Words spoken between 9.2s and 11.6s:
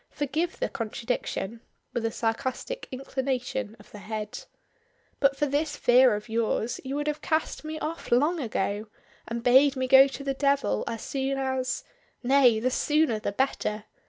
and bade me go to the devil as soon